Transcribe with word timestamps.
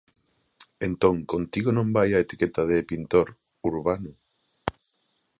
Entón 0.87 1.15
contigo 1.33 1.69
non 1.77 1.87
vai 1.95 2.09
a 2.13 2.21
etiqueta 2.25 2.61
de 2.69 2.87
pintor 2.91 3.27
"urbano"? 3.71 4.11